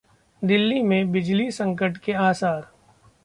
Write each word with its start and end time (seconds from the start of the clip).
दिल्ली 0.41 0.81
में 0.81 1.11
बिजली 1.11 1.49
संकट 1.51 1.97
के 1.97 2.13
आसार 2.21 2.67